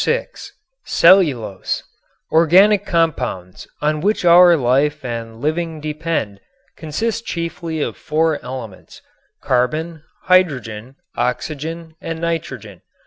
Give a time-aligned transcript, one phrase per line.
[0.03, 0.29] VI
[0.83, 1.83] CELLULOSE
[2.31, 6.39] Organic compounds, on which our life and living depend,
[6.75, 9.03] consist chiefly of four elements:
[9.43, 12.81] carbon, hydrogen, oxygen and nitrogen.